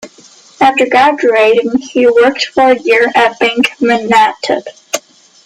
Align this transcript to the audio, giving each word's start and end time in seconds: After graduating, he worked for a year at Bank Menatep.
After 0.59 0.87
graduating, 0.87 1.77
he 1.77 2.07
worked 2.07 2.45
for 2.47 2.71
a 2.71 2.79
year 2.79 3.11
at 3.13 3.37
Bank 3.37 3.67
Menatep. 3.79 4.65